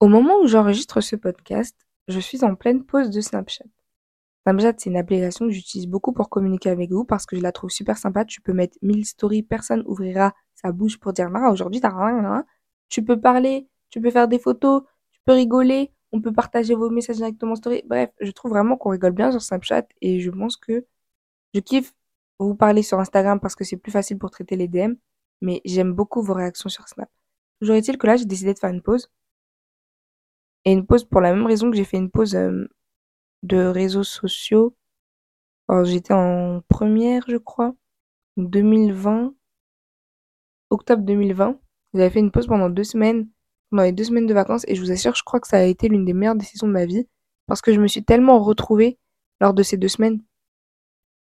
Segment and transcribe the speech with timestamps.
[0.00, 3.64] Au moment où j'enregistre ce podcast, je suis en pleine pause de Snapchat.
[4.46, 7.50] Snapchat, c'est une application que j'utilise beaucoup pour communiquer avec vous parce que je la
[7.50, 8.24] trouve super sympa.
[8.24, 12.44] Tu peux mettre 1000 stories, personne ouvrira sa bouche pour dire ah, aujourd'hui t'as rien,
[12.88, 16.90] Tu peux parler, tu peux faire des photos, tu peux rigoler, on peut partager vos
[16.90, 17.82] messages directement en story.
[17.86, 20.86] Bref, je trouve vraiment qu'on rigole bien sur Snapchat et je pense que
[21.54, 21.92] je kiffe
[22.38, 24.94] vous parler sur Instagram parce que c'est plus facile pour traiter les DM,
[25.40, 27.10] mais j'aime beaucoup vos réactions sur Snap.
[27.60, 29.10] Toujours est-il que là, j'ai décidé de faire une pause
[30.64, 32.68] et une pause pour la même raison que j'ai fait une pause euh,
[33.42, 34.76] de réseaux sociaux.
[35.68, 37.74] Alors, j'étais en première, je crois,
[38.36, 39.34] 2020,
[40.70, 41.58] octobre 2020.
[41.94, 43.28] J'avais fait une pause pendant deux semaines,
[43.70, 45.62] pendant les deux semaines de vacances, et je vous assure, je crois que ça a
[45.62, 47.06] été l'une des meilleures décisions de ma vie,
[47.46, 48.98] parce que je me suis tellement retrouvée
[49.40, 50.22] lors de ces deux semaines.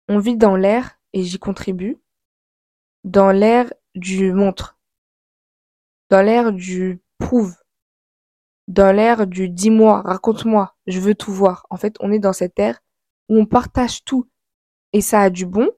[0.09, 1.99] On vit dans l'air, et j'y contribue,
[3.03, 4.77] dans l'air du montre,
[6.09, 7.55] dans l'air du prouve,
[8.67, 11.65] dans l'ère du dis-moi, raconte-moi, je veux tout voir.
[11.69, 12.79] En fait, on est dans cette ère
[13.29, 14.29] où on partage tout.
[14.93, 15.69] Et ça a du bon,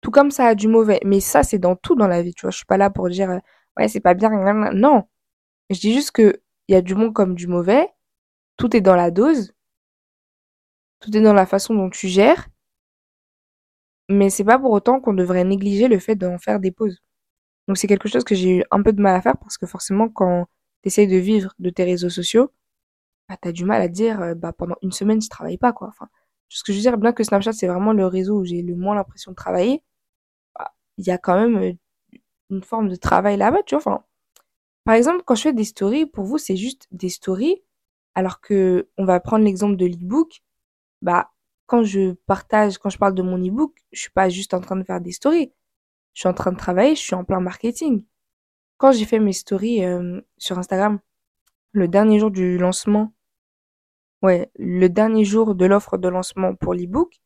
[0.00, 1.00] tout comme ça a du mauvais.
[1.04, 2.50] Mais ça, c'est dans tout dans la vie, tu vois.
[2.50, 3.38] Je suis pas là pour dire, euh,
[3.78, 4.30] ouais, c'est pas bien.
[4.72, 5.04] Non.
[5.70, 7.88] Je dis juste que il y a du bon comme du mauvais.
[8.56, 9.52] Tout est dans la dose.
[11.00, 12.48] Tout est dans la façon dont tu gères.
[14.08, 16.98] Mais c'est pas pour autant qu'on devrait négliger le fait d'en faire des pauses.
[17.68, 19.66] Donc c'est quelque chose que j'ai eu un peu de mal à faire parce que
[19.66, 20.46] forcément quand
[20.82, 22.52] t'essayes de vivre de tes réseaux sociaux,
[23.28, 25.88] bah, t'as du mal à dire, euh, bah, pendant une semaine, je travaille pas, quoi.
[25.88, 26.08] Enfin,
[26.48, 28.76] ce que je veux dire, bien que Snapchat, c'est vraiment le réseau où j'ai le
[28.76, 29.82] moins l'impression de travailler,
[30.58, 31.72] bah, il y a quand même euh,
[32.50, 33.80] une forme de travail là-bas, tu vois?
[33.80, 34.04] Enfin,
[34.84, 37.62] par exemple, quand je fais des stories, pour vous, c'est juste des stories,
[38.14, 40.42] alors que on va prendre l'exemple de l'e-book,
[41.02, 41.30] bah,
[41.66, 44.76] quand je partage, quand je parle de mon e-book, je suis pas juste en train
[44.76, 45.52] de faire des stories.
[46.14, 48.04] Je suis en train de travailler, je suis en plein marketing.
[48.80, 51.00] Quand j'ai fait mes stories euh, sur Instagram,
[51.72, 53.12] le dernier jour du lancement,
[54.22, 57.20] ouais, le dernier jour de l'offre de lancement pour l'ebook,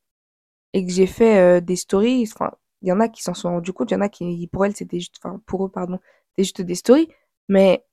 [0.72, 2.28] et que j'ai fait euh, des stories,
[2.82, 4.66] il y en a qui s'en sont rendus compte, il y en a qui, pour
[4.66, 6.00] elles, c'était juste, enfin, pour eux, pardon,
[6.30, 7.08] c'était juste des stories,
[7.48, 7.86] mais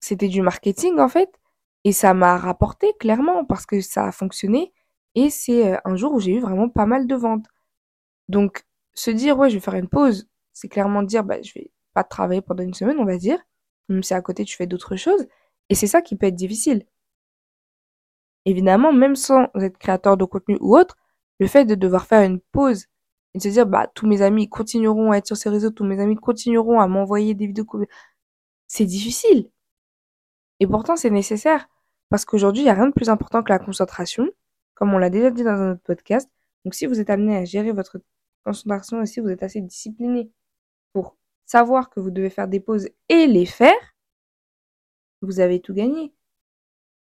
[0.00, 1.38] c'était du marketing, en fait,
[1.84, 4.72] et ça m'a rapporté, clairement, parce que ça a fonctionné,
[5.14, 7.48] et c'est euh, un jour où j'ai eu vraiment pas mal de ventes.
[8.30, 8.64] Donc,
[8.94, 12.04] se dire, ouais, je vais faire une pause, c'est clairement dire, bah, je vais pas
[12.04, 13.38] travailler pendant une semaine, on va dire,
[13.88, 15.26] même si à côté tu fais d'autres choses.
[15.70, 16.86] Et c'est ça qui peut être difficile.
[18.44, 20.96] Évidemment, même sans être créateur de contenu ou autre,
[21.40, 22.86] le fait de devoir faire une pause
[23.34, 25.84] et de se dire, bah, tous mes amis continueront à être sur ces réseaux, tous
[25.84, 27.66] mes amis continueront à m'envoyer des vidéos,
[28.66, 29.50] c'est difficile.
[30.60, 31.68] Et pourtant, c'est nécessaire.
[32.10, 34.28] Parce qu'aujourd'hui, il n'y a rien de plus important que la concentration,
[34.74, 36.30] comme on l'a déjà dit dans un autre podcast.
[36.64, 37.98] Donc, si vous êtes amené à gérer votre
[38.44, 40.30] concentration et si vous êtes assez discipliné
[40.92, 43.94] pour savoir que vous devez faire des pauses et les faire,
[45.22, 46.12] vous avez tout gagné.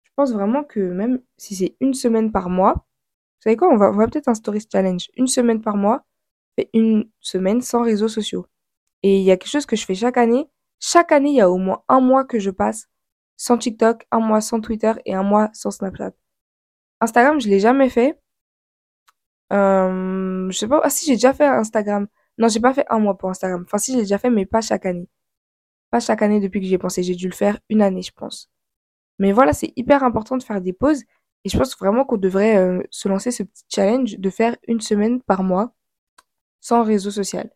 [0.03, 3.78] Je pense vraiment que même si c'est une semaine par mois, vous savez quoi, on
[3.78, 5.09] va, peut-être un stories challenge.
[5.16, 6.06] Une semaine par mois,
[6.58, 8.46] et une semaine sans réseaux sociaux.
[9.03, 10.48] Et il y a quelque chose que je fais chaque année.
[10.80, 12.88] Chaque année, il y a au moins un mois que je passe
[13.38, 16.12] sans TikTok, un mois sans Twitter et un mois sans Snapchat.
[17.02, 18.19] Instagram, je l'ai jamais fait.
[19.52, 20.81] Euh, je sais pas.
[20.84, 22.08] Ah si, j'ai déjà fait Instagram.
[22.41, 23.63] Non, j'ai pas fait un mois pour Instagram.
[23.68, 25.07] Enfin, si, j'ai déjà fait, mais pas chaque année.
[25.91, 27.03] Pas chaque année depuis que j'y ai pensé.
[27.03, 28.52] J'ai dû le faire une année, je pense.
[29.19, 31.03] Mais voilà, c'est hyper important de faire des pauses.
[31.46, 34.81] Et je pense vraiment qu'on devrait euh, se lancer ce petit challenge de faire une
[34.81, 35.74] semaine par mois
[36.62, 37.51] sans réseau social.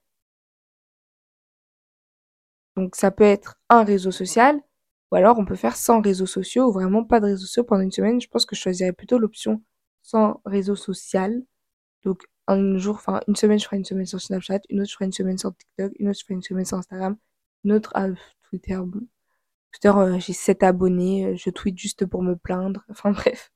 [2.75, 4.61] Donc ça peut être un réseau social,
[5.11, 7.83] ou alors on peut faire sans réseaux sociaux, ou vraiment pas de réseaux sociaux pendant
[7.83, 8.19] une semaine.
[8.21, 9.61] Je pense que je choisirais plutôt l'option
[10.01, 11.41] sans réseau social.
[12.03, 14.95] Donc un jour, enfin une semaine, je ferai une semaine sur Snapchat, une autre, je
[14.95, 17.17] ferai une semaine sur TikTok, une autre, je ferai une semaine sur Instagram,
[17.63, 18.07] une autre, ah,
[18.49, 19.01] Twitter, bon.
[19.71, 23.51] Twitter, euh, j'ai 7 abonnés, euh, je tweete juste pour me plaindre, enfin bref.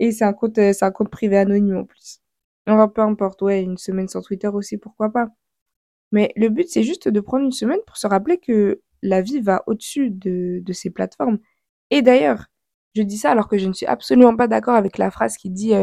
[0.00, 2.20] Et c'est un compte, euh, c'est un compte privé anonyme en plus.
[2.66, 5.28] Enfin, peu importe, ouais, une semaine sur Twitter aussi, pourquoi pas.
[6.12, 9.40] Mais le but, c'est juste de prendre une semaine pour se rappeler que la vie
[9.40, 11.38] va au-dessus de, de ces plateformes.
[11.90, 12.46] Et d'ailleurs,
[12.94, 15.50] je dis ça alors que je ne suis absolument pas d'accord avec la phrase qui
[15.50, 15.74] dit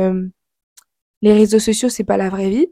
[1.21, 2.67] les réseaux sociaux, c'est pas la vraie vie.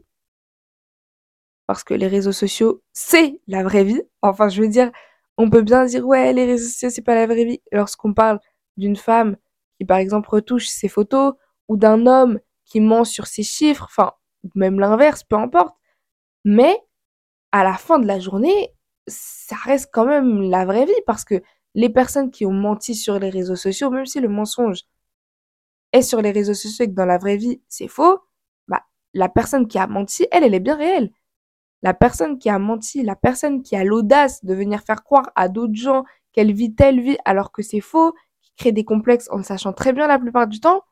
[1.66, 4.02] Parce que les réseaux sociaux, c'est la vraie vie.
[4.22, 4.90] Enfin, je veux dire,
[5.36, 7.62] on peut bien dire, ouais, les réseaux sociaux, c'est pas la vraie vie.
[7.72, 8.40] Lorsqu'on parle
[8.76, 9.36] d'une femme
[9.78, 11.34] qui, par exemple, retouche ses photos,
[11.68, 14.12] ou d'un homme qui ment sur ses chiffres, enfin,
[14.54, 15.76] même l'inverse, peu importe.
[16.44, 16.76] Mais,
[17.52, 18.74] à la fin de la journée,
[19.06, 21.42] ça reste quand même la vraie vie parce que
[21.74, 24.82] les personnes qui ont menti sur les réseaux sociaux, même si le mensonge
[25.92, 28.20] est sur les réseaux sociaux et que dans la vraie vie, c'est faux,
[29.14, 31.10] la personne qui a menti, elle, elle est bien réelle.
[31.82, 35.48] La personne qui a menti, la personne qui a l'audace de venir faire croire à
[35.48, 39.42] d'autres gens qu'elle vit telle vie alors que c'est faux, qui crée des complexes en
[39.42, 40.82] sachant très bien la plupart du temps,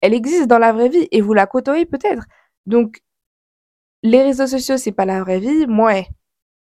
[0.00, 2.24] elle existe dans la vraie vie et vous la côtoyez peut-être.
[2.66, 3.02] Donc,
[4.02, 6.02] les réseaux sociaux, c'est pas la vraie vie, moi,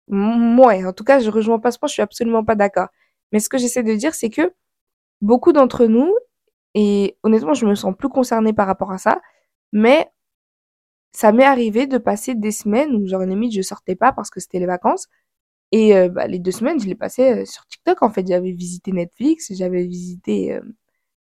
[0.09, 2.89] moi, en tout cas, je rejoins pas ce point, je suis absolument pas d'accord.
[3.33, 4.55] Mais ce que j'essaie de dire, c'est que
[5.21, 6.15] beaucoup d'entre nous,
[6.75, 9.21] et honnêtement, je me sens plus concernée par rapport à ça,
[9.73, 10.11] mais
[11.13, 14.41] ça m'est arrivé de passer des semaines où, genre, limite, je sortais pas parce que
[14.41, 15.09] c'était les vacances.
[15.73, 18.03] Et euh, bah, les deux semaines, je les passais euh, sur TikTok.
[18.03, 20.63] En fait, j'avais visité Netflix, j'avais visité euh,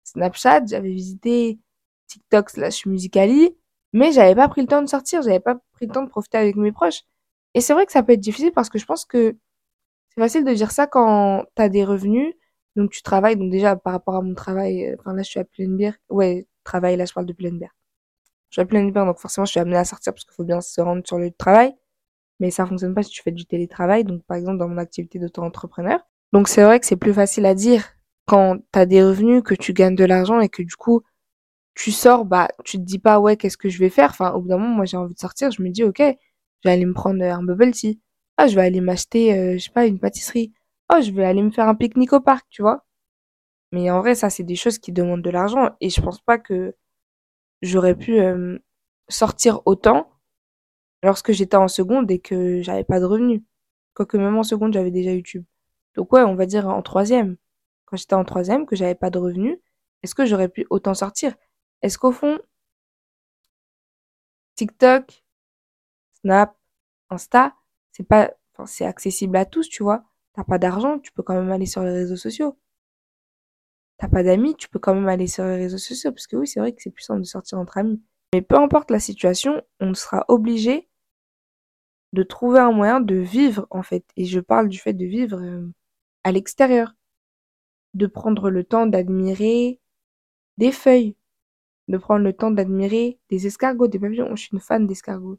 [0.04, 1.58] Snapchat, j'avais visité
[2.08, 3.56] TikTok slash Musicali,
[3.92, 6.38] mais j'avais pas pris le temps de sortir, j'avais pas pris le temps de profiter
[6.38, 7.02] avec mes proches.
[7.54, 9.36] Et c'est vrai que ça peut être difficile parce que je pense que
[10.10, 12.34] c'est facile de dire ça quand tu as des revenus,
[12.76, 15.44] donc tu travailles, donc déjà par rapport à mon travail, enfin là je suis à
[15.44, 17.60] pleine bière, ouais, travail, là je parle de pleine.
[18.50, 20.44] Je suis à pleine bière, donc forcément je suis amenée à sortir parce qu'il faut
[20.44, 21.74] bien se rendre sur le travail
[22.40, 24.04] mais ça fonctionne pas si tu fais du télétravail.
[24.04, 26.00] Donc, par exemple, dans mon activité d'auto-entrepreneur.
[26.32, 27.84] Donc, c'est vrai que c'est plus facile à dire
[28.26, 31.02] quand tu as des revenus, que tu gagnes de l'argent et que du coup,
[31.74, 34.10] tu sors, bah, tu te dis pas, ouais, qu'est-ce que je vais faire?
[34.10, 36.68] Enfin, au bout d'un moment, moi, j'ai envie de sortir, je me dis, ok, je
[36.68, 38.00] vais aller me prendre un bubble tea.
[38.38, 40.52] Ah, je vais aller m'acheter, euh, je sais pas, une pâtisserie.
[40.92, 42.84] Oh, je vais aller me faire un pique-nique au parc, tu vois.
[43.72, 46.38] Mais en vrai, ça, c'est des choses qui demandent de l'argent et je pense pas
[46.38, 46.74] que
[47.62, 48.58] j'aurais pu euh,
[49.08, 50.10] sortir autant
[51.02, 53.42] lorsque j'étais en seconde et que j'avais pas de revenus.
[53.94, 55.44] Quoique même en seconde, j'avais déjà YouTube.
[55.94, 57.36] Donc ouais, on va dire en troisième.
[57.86, 59.58] Quand j'étais en troisième, que j'avais pas de revenus,
[60.02, 61.34] est-ce que j'aurais pu autant sortir?
[61.82, 62.38] Est-ce qu'au fond,
[64.54, 65.24] TikTok,
[66.22, 66.56] Snap,
[67.10, 67.54] Insta,
[67.92, 68.30] c'est pas,
[68.66, 70.04] c'est accessible à tous, tu vois.
[70.34, 72.58] T'as pas d'argent, tu peux quand même aller sur les réseaux sociaux.
[74.00, 76.48] T'as pas d'amis, tu peux quand même aller sur les réseaux sociaux, parce que oui,
[76.48, 78.02] c'est vrai que c'est plus simple de sortir entre amis.
[78.32, 80.88] Mais peu importe la situation, on sera obligé
[82.14, 84.06] de trouver un moyen de vivre en fait.
[84.16, 85.68] Et je parle du fait de vivre euh,
[86.24, 86.94] à l'extérieur,
[87.92, 89.80] de prendre le temps d'admirer
[90.56, 91.14] des feuilles,
[91.88, 94.34] de prendre le temps d'admirer des escargots, des papillons.
[94.34, 95.38] Je suis une fan d'escargots.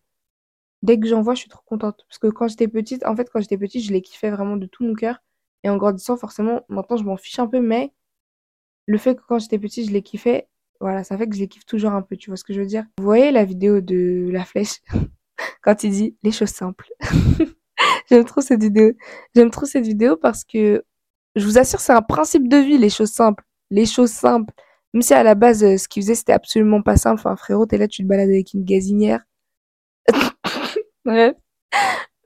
[0.84, 2.06] Dès que j'en vois, je suis trop contente.
[2.08, 4.68] Parce que quand j'étais petite, en fait, quand j'étais petite, je les kiffais vraiment de
[4.68, 5.18] tout mon cœur.
[5.64, 7.94] Et en grandissant, forcément, maintenant, je m'en fiche un peu, mais
[8.86, 10.48] le fait que quand j'étais petite, je les kiffais,
[10.80, 12.60] voilà, ça fait que je les kiffe toujours un peu, tu vois ce que je
[12.60, 12.86] veux dire?
[12.98, 14.82] Vous voyez la vidéo de la flèche?
[15.62, 16.92] Quand il dit les choses simples.
[18.10, 18.92] J'aime trop cette vidéo.
[19.36, 20.84] J'aime trop cette vidéo parce que
[21.36, 23.44] je vous assure, c'est un principe de vie, les choses simples.
[23.70, 24.54] Les choses simples.
[24.94, 27.20] Même si à la base, euh, ce qu'il faisait, c'était absolument pas simple.
[27.20, 29.24] Enfin, frérot, t'es là, tu te balades avec une gazinière.
[31.06, 31.36] Bref.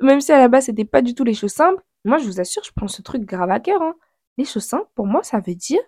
[0.01, 1.83] Même si à la base, c'était pas du tout les choses simples.
[2.05, 3.81] Moi, je vous assure, je prends ce truc grave à cœur.
[3.81, 3.95] Hein.
[4.37, 5.81] Les choses simples, pour moi, ça veut dire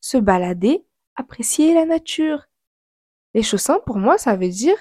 [0.00, 0.84] se balader,
[1.16, 2.46] apprécier la nature.
[3.34, 4.76] Les choses simples, pour moi, ça veut dire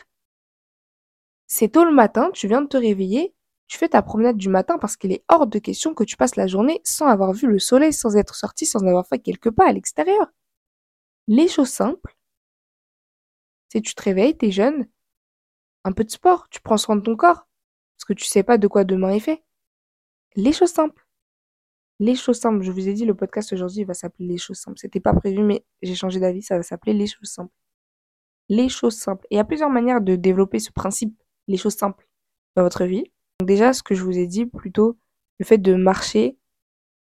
[1.51, 3.33] c'est tôt le matin, tu viens de te réveiller,
[3.67, 6.35] tu fais ta promenade du matin parce qu'il est hors de question que tu passes
[6.35, 9.67] la journée sans avoir vu le soleil, sans être sorti, sans avoir fait quelques pas
[9.67, 10.27] à l'extérieur.
[11.27, 12.15] Les choses simples,
[13.69, 14.87] c'est tu te réveilles, t'es jeune,
[15.83, 17.47] un peu de sport, tu prends soin de ton corps,
[17.97, 19.43] parce que tu sais pas de quoi demain est fait.
[20.35, 21.08] Les choses simples.
[21.99, 22.63] Les choses simples.
[22.63, 24.79] Je vous ai dit, le podcast aujourd'hui va s'appeler Les choses simples.
[24.79, 27.53] C'était pas prévu, mais j'ai changé d'avis, ça va s'appeler Les choses simples.
[28.49, 29.25] Les choses simples.
[29.29, 31.15] Et il y a plusieurs manières de développer ce principe
[31.47, 32.07] les choses simples
[32.55, 33.03] dans votre vie.
[33.39, 34.97] Donc déjà, ce que je vous ai dit, plutôt
[35.39, 36.37] le fait de marcher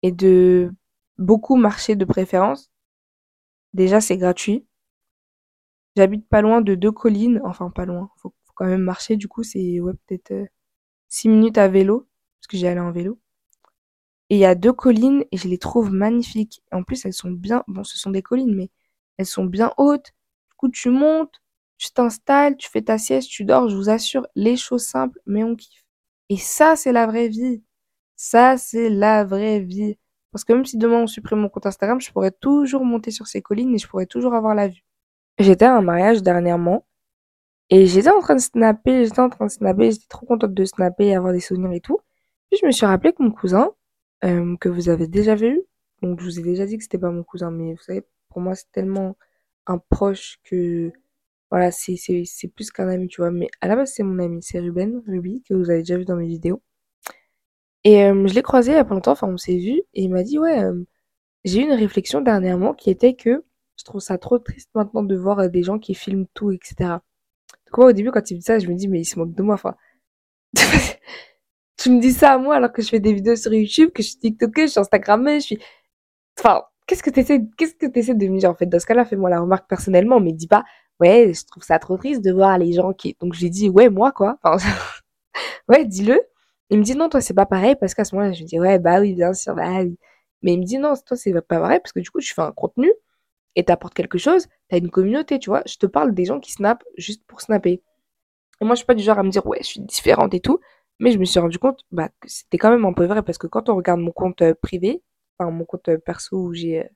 [0.02, 0.72] et de
[1.18, 2.70] beaucoup marcher de préférence.
[3.74, 4.66] Déjà, c'est gratuit.
[5.96, 9.26] J'habite pas loin de deux collines, enfin pas loin, faut, faut quand même marcher, du
[9.26, 10.46] coup c'est ouais, peut-être euh,
[11.08, 13.18] six minutes à vélo, parce que j'ai allé en vélo.
[14.30, 16.62] Et il y a deux collines et je les trouve magnifiques.
[16.72, 18.70] En plus, elles sont bien, bon, ce sont des collines, mais
[19.18, 20.12] elles sont bien hautes.
[20.50, 21.40] Du coup, tu montes,
[21.78, 25.44] tu t'installes, tu fais ta sieste, tu dors, je vous assure, les choses simples, mais
[25.44, 25.84] on kiffe.
[26.28, 27.62] Et ça, c'est la vraie vie.
[28.16, 29.96] Ça, c'est la vraie vie.
[30.32, 33.26] Parce que même si demain on supprime mon compte Instagram, je pourrais toujours monter sur
[33.26, 34.84] ces collines et je pourrais toujours avoir la vue.
[35.38, 36.86] J'étais à un mariage dernièrement
[37.70, 40.64] et j'étais en train de snapper, j'étais en train de snapper, j'étais trop contente de
[40.64, 41.98] snapper et avoir des souvenirs et tout.
[42.50, 43.72] Puis je me suis rappelé que mon cousin,
[44.24, 45.62] euh, que vous avez déjà vu,
[46.02, 48.40] donc je vous ai déjà dit que c'était pas mon cousin, mais vous savez, pour
[48.40, 49.16] moi c'est tellement
[49.66, 50.92] un proche que
[51.50, 51.96] voilà, c'est
[52.54, 53.30] plus qu'un ami, tu vois?
[53.30, 56.04] Mais à la base, c'est mon ami, c'est Ruben, Ruby, que vous avez déjà vu
[56.04, 56.62] dans mes vidéos.
[57.84, 60.02] Et euh, je l'ai croisé il y a pas longtemps, enfin on s'est vu et
[60.02, 60.84] il m'a dit: «Ouais, euh,
[61.44, 63.44] j'ai eu une réflexion dernièrement qui était que
[63.78, 67.02] je trouve ça trop triste maintenant de voir, des gens qui filment tout et cetera».
[67.68, 69.18] Donc moi, au début, quand il me dit ça, je me dis: «Mais il se
[69.18, 69.76] moque de moi, enfin,
[71.78, 74.02] tu me dis ça à moi alors que je fais des vidéos sur YouTube, que
[74.02, 75.58] je suis TikTokeuse, je suis Instagrammeuse, je suis
[76.38, 78.66] enfin, qu'est-ce que tu essaies qu'est-ce que tu essaies de me dire, en fait?
[78.66, 80.64] Dans ce cas-là, fais-moi la remarque personnellement, mais dis pas:
[81.00, 83.16] ouais, je trouve ça trop triste de voir les gens qui.
[83.20, 84.38] Donc j'ai dit ouais moi quoi.
[84.42, 84.58] Enfin,
[85.68, 86.20] ouais, dis-le.
[86.70, 88.60] Il me dit non toi c'est pas pareil parce qu'à ce moment-là je me dis
[88.60, 89.98] ouais bah oui bien sûr bah oui.
[90.42, 92.42] Mais il me dit non, toi, c'est pas vrai parce que du coup, tu fais
[92.42, 92.92] un contenu
[93.56, 95.62] et t'apportes quelque chose, t'as une communauté, tu vois.
[95.66, 97.82] Je te parle des gens qui snapent juste pour snapper.
[98.60, 100.40] Et moi, je suis pas du genre à me dire, ouais, je suis différente et
[100.40, 100.60] tout.
[100.98, 103.38] Mais je me suis rendu compte bah, que c'était quand même un peu vrai parce
[103.38, 105.02] que quand on regarde mon compte euh, privé,
[105.38, 106.88] enfin mon compte euh, perso où j'ai euh,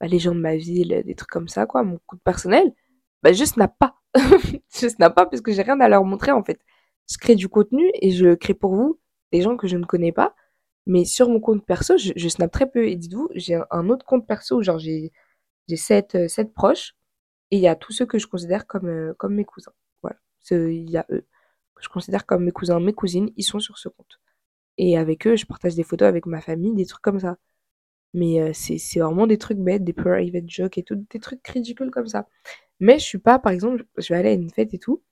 [0.00, 2.72] bah, les gens de ma ville, des trucs comme ça, quoi, mon compte personnel,
[3.22, 3.96] bah, je snap pas.
[4.74, 6.60] je snap pas parce que j'ai rien à leur montrer en fait.
[7.10, 9.00] Je crée du contenu et je crée pour vous
[9.32, 10.34] des gens que je ne connais pas.
[10.86, 12.86] Mais sur mon compte perso, je, je snap très peu.
[12.88, 15.12] Et dites-vous, j'ai un autre compte perso genre j'ai
[15.68, 16.94] j'ai sept, sept proches
[17.50, 19.72] et il y a tous ceux que je considère comme, comme mes cousins.
[20.02, 20.16] Voilà.
[20.50, 21.26] Il y a eux
[21.74, 24.20] que je considère comme mes cousins, mes cousines, ils sont sur ce compte.
[24.78, 27.36] Et avec eux, je partage des photos avec ma famille, des trucs comme ça.
[28.14, 31.90] Mais euh, c'est vraiment des trucs bêtes, des private jokes et tout, des trucs ridicules
[31.90, 32.28] comme ça.
[32.80, 35.02] Mais je suis pas, par exemple, je vais aller à une fête et tout,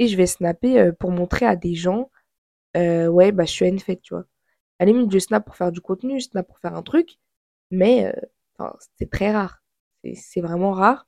[0.00, 2.10] et je vais snapper euh, pour montrer à des gens,
[2.76, 4.26] euh, ouais, bah je suis à une fête, tu vois.
[4.80, 7.18] À la limite, je snap pour faire du contenu, je snap pour faire un truc,
[7.70, 8.12] mais
[8.98, 9.62] c'est très rare.
[10.14, 11.06] C'est vraiment rare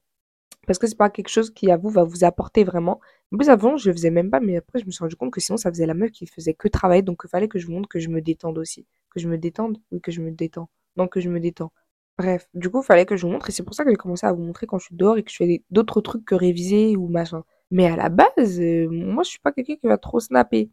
[0.66, 3.00] parce que c'est pas quelque chose qui, à vous, va vous apporter vraiment.
[3.32, 5.32] En plus, avant, je le faisais même pas, mais après, je me suis rendu compte
[5.32, 7.02] que sinon, ça faisait la meuf qui faisait que travailler.
[7.02, 8.86] Donc, il fallait que je vous montre que je me détende aussi.
[9.10, 10.68] Que je me détende Oui, que je me détends.
[10.96, 11.72] Donc, que je me détends.
[12.18, 13.48] Bref, du coup, il fallait que je vous montre.
[13.48, 15.22] Et c'est pour ça que j'ai commencé à vous montrer quand je suis dehors et
[15.22, 17.44] que je fais d'autres trucs que réviser ou machin.
[17.70, 20.70] Mais à la base, euh, moi, je suis pas quelqu'un qui va trop snapper.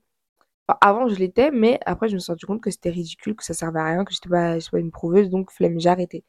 [0.67, 3.43] Enfin, avant, je l'étais, mais après, je me suis rendu compte que c'était ridicule, que
[3.43, 6.23] ça servait à rien, que j'étais pas, pas une prouveuse, donc flemme, j'ai arrêté.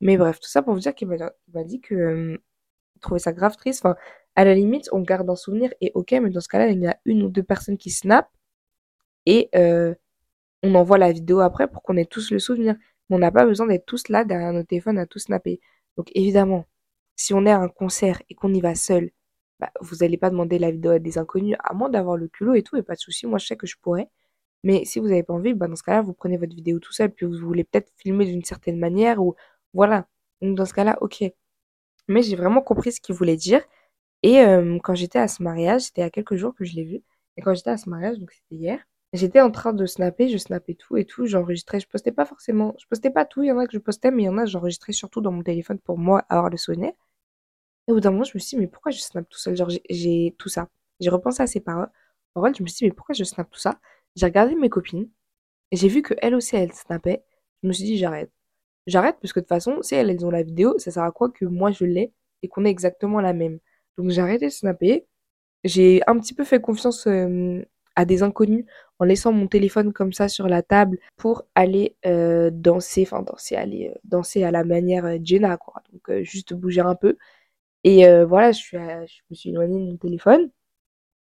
[0.00, 2.38] Mais bref, tout ça pour vous dire qu'il m'a dit que euh,
[3.00, 3.84] trouver ça grave triste.
[3.84, 3.96] Enfin,
[4.36, 6.86] à la limite, on garde un souvenir et ok, mais dans ce cas-là, il y
[6.86, 8.28] a une ou deux personnes qui snap
[9.26, 9.94] et euh,
[10.62, 12.76] on envoie la vidéo après pour qu'on ait tous le souvenir.
[13.10, 15.60] Mais on n'a pas besoin d'être tous là derrière nos téléphones à tout snapper.
[15.96, 16.66] Donc évidemment,
[17.16, 19.10] si on est à un concert et qu'on y va seul,
[19.60, 22.54] bah, vous n'allez pas demander la vidéo à des inconnus, à moins d'avoir le culot
[22.54, 23.26] et tout, et pas de souci.
[23.26, 24.08] Moi, je sais que je pourrais.
[24.64, 26.92] Mais si vous n'avez pas envie, bah, dans ce cas-là, vous prenez votre vidéo tout
[26.92, 29.36] seul, puis vous voulez peut-être filmer d'une certaine manière, ou
[29.74, 30.08] voilà.
[30.42, 31.24] Donc dans ce cas-là, ok
[32.08, 33.62] mais j'ai vraiment compris ce qu'il voulait dire.
[34.22, 34.38] Et
[34.82, 37.02] quand j'étais à ce mariage, c'était il y a quelques jours que je l'ai vu.
[37.36, 38.80] Et quand j'étais à ce mariage, donc c'était hier,
[39.12, 42.74] j'étais en train de snapper, je snappais tout et tout, j'enregistrais, je postais pas forcément,
[42.80, 44.38] je postais pas tout, il y en a que je postais, mais il y en
[44.38, 46.92] a j'enregistrais surtout dans mon téléphone pour moi avoir le souvenir.
[47.88, 49.56] Et au bout d'un moment, je me suis dit, mais pourquoi je snap tout seul?
[49.56, 50.68] Genre, j'ai tout ça.
[51.00, 51.90] J'ai repensé à ces paroles.
[52.34, 53.80] En je me suis dit, mais pourquoi je snap tout ça?
[54.16, 55.10] J'ai regardé mes copines,
[55.70, 57.24] et j'ai vu qu'elles aussi, elles snappaient.
[57.62, 58.32] Je me suis dit, j'arrête
[58.88, 61.30] j'arrête parce que de toute façon, si elles, ont la vidéo, ça sert à quoi
[61.30, 63.58] que moi je l'ai et qu'on ait exactement la même.
[63.96, 65.06] Donc j'ai arrêté de snapper.
[65.64, 67.06] J'ai un petit peu fait confiance
[67.96, 68.64] à des inconnus
[69.00, 73.56] en laissant mon téléphone comme ça sur la table pour aller euh, danser, enfin danser,
[73.56, 75.82] aller euh, danser à la manière euh, Jenna, quoi.
[75.92, 77.16] Donc juste bouger un peu.
[77.84, 80.50] Et voilà, je, suis je me suis éloignée de mon téléphone.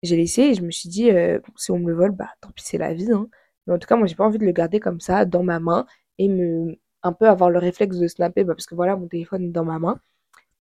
[0.04, 1.10] J'ai laissé et je me suis dit,
[1.58, 3.12] si on me le vole, bah tant pis, c'est la vie.
[3.12, 3.28] Hein.
[3.68, 5.60] Mais en tout cas, moi, j'ai pas envie de le garder comme ça dans ma
[5.60, 5.86] main
[6.18, 9.44] et me un peu avoir le réflexe de snapper bah, parce que voilà, mon téléphone
[9.44, 10.00] est dans ma main.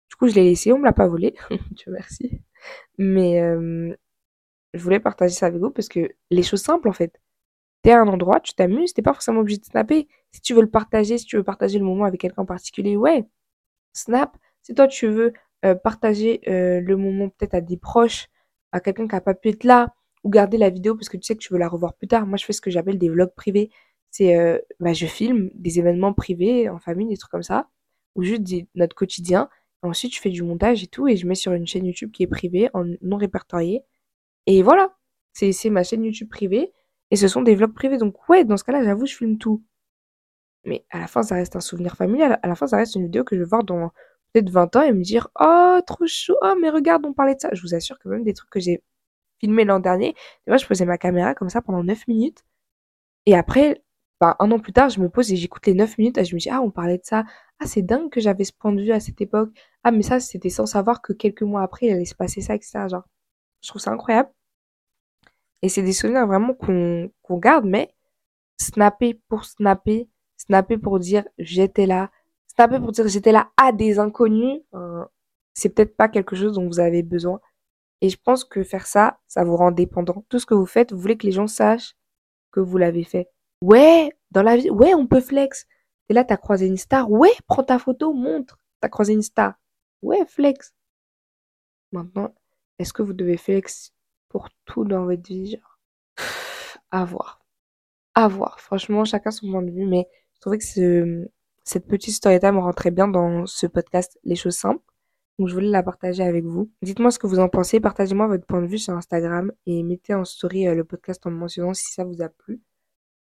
[0.09, 1.35] Du coup, je l'ai laissé, on me l'a pas volé.
[1.71, 2.41] Dieu merci.
[2.97, 3.95] Mais euh,
[4.73, 7.21] je voulais partager ça avec vous parce que les choses simples en fait.
[7.83, 10.07] T'es à un endroit, tu t'amuses, t'es pas forcément obligé de snapper.
[10.31, 12.95] Si tu veux le partager, si tu veux partager le moment avec quelqu'un en particulier,
[12.95, 13.25] ouais,
[13.93, 14.37] snap.
[14.63, 15.33] Si toi tu veux
[15.65, 18.27] euh, partager euh, le moment peut-être à des proches,
[18.71, 19.93] à quelqu'un qui a pas pu être là,
[20.23, 22.27] ou garder la vidéo parce que tu sais que tu veux la revoir plus tard.
[22.27, 23.71] Moi, je fais ce que j'appelle des vlogs privés
[24.11, 27.69] c'est euh, bah, je filme des événements privés en famille, des trucs comme ça,
[28.15, 28.43] ou juste
[28.75, 29.49] notre quotidien.
[29.83, 32.23] ensuite, je fais du montage et tout, et je mets sur une chaîne YouTube qui
[32.23, 33.83] est privée, en non répertoriée.
[34.47, 34.97] Et voilà,
[35.33, 36.73] c'est ma chaîne YouTube privée,
[37.11, 37.97] et ce sont des vlogs privés.
[37.97, 39.63] Donc ouais, dans ce cas-là, j'avoue, je filme tout.
[40.65, 42.39] Mais à la fin, ça reste un souvenir familial.
[42.43, 43.89] À la fin, ça reste une vidéo que je vais voir dans
[44.33, 47.41] peut-être 20 ans et me dire Oh, trop chou, oh, mais regarde, on parlait de
[47.41, 47.49] ça.
[47.53, 48.83] Je vous assure que même des trucs que j'ai
[49.39, 50.15] filmés l'an dernier,
[50.47, 52.43] moi, je posais ma caméra comme ça pendant 9 minutes.
[53.25, 53.83] Et après,
[54.39, 56.39] un an plus tard, je me pose et j'écoute les 9 minutes et je me
[56.39, 57.23] dis, ah, on parlait de ça.
[57.59, 59.49] Ah, c'est dingue que j'avais ce point de vue à cette époque.
[59.83, 62.55] Ah, mais ça, c'était sans savoir que quelques mois après, il allait se passer ça,
[62.55, 62.87] etc.
[62.89, 63.03] Genre,
[63.61, 64.29] je trouve ça incroyable.
[65.61, 67.93] Et c'est des souvenirs vraiment qu'on garde, mais
[68.57, 72.11] snapper pour snapper, snapper pour dire j'étais là,
[72.47, 75.05] snapper pour dire j'étais là à des inconnus, euh,
[75.53, 77.39] c'est peut-être pas quelque chose dont vous avez besoin.
[78.01, 80.25] Et je pense que faire ça, ça vous rend dépendant.
[80.29, 81.95] Tout ce que vous faites, vous voulez que les gens sachent
[82.51, 83.29] que vous l'avez fait.
[83.61, 85.67] Ouais, dans la vie, ouais, on peut flex.
[86.09, 87.09] Et là, t'as croisé une star.
[87.11, 88.59] Ouais, prends ta photo, montre.
[88.79, 89.53] T'as croisé une star.
[90.01, 90.73] Ouais, flex.
[91.91, 92.33] Maintenant,
[92.79, 93.93] est-ce que vous devez flex
[94.29, 95.79] pour tout dans votre vie genre?
[96.91, 97.45] À voir.
[98.15, 98.59] À voir.
[98.59, 101.29] Franchement, chacun son point de vue, mais je trouvais que ce,
[101.63, 104.83] cette petite story time rentrait bien dans ce podcast Les choses simples.
[105.39, 106.69] Donc je voulais la partager avec vous.
[106.81, 110.13] Dites-moi ce que vous en pensez, partagez-moi votre point de vue sur Instagram et mettez
[110.13, 112.61] en story euh, le podcast en me mentionnant si ça vous a plu.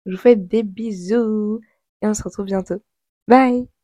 [0.05, 1.59] Je vous fais des bisous
[2.01, 2.81] et on se retrouve bientôt.
[3.27, 3.71] Bye